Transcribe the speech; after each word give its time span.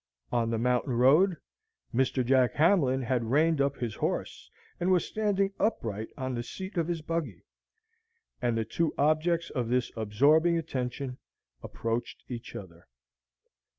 On 0.31 0.49
the 0.49 0.57
mountain 0.57 0.93
road, 0.93 1.37
Mr. 1.93 2.25
Jack 2.25 2.53
Hamlin 2.55 3.03
had 3.03 3.25
reined 3.29 3.61
up 3.61 3.75
his 3.77 3.93
horse, 3.93 4.49
and 4.79 4.89
was 4.91 5.05
standing 5.07 5.53
upright 5.59 6.07
on 6.17 6.33
the 6.33 6.41
seat 6.41 6.75
of 6.75 6.87
his 6.87 7.03
buggy. 7.03 7.45
And 8.41 8.57
the 8.57 8.65
two 8.65 8.95
objects 8.97 9.51
of 9.51 9.69
this 9.69 9.91
absorbing 9.95 10.57
attention 10.57 11.19
approached 11.61 12.23
each 12.27 12.55
other. 12.55 12.87